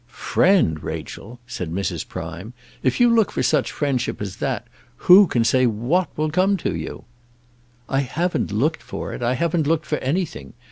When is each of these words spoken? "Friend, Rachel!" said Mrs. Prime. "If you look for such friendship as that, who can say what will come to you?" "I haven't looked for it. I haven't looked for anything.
"Friend, 0.07 0.81
Rachel!" 0.83 1.39
said 1.45 1.71
Mrs. 1.71 2.07
Prime. 2.07 2.53
"If 2.81 2.99
you 2.99 3.07
look 3.07 3.31
for 3.31 3.43
such 3.43 3.71
friendship 3.71 4.19
as 4.19 4.37
that, 4.37 4.65
who 4.95 5.27
can 5.27 5.43
say 5.43 5.67
what 5.67 6.07
will 6.17 6.31
come 6.31 6.57
to 6.57 6.75
you?" 6.75 7.03
"I 7.87 7.99
haven't 7.99 8.51
looked 8.51 8.81
for 8.81 9.13
it. 9.13 9.21
I 9.21 9.35
haven't 9.35 9.67
looked 9.67 9.85
for 9.85 9.99
anything. 9.99 10.53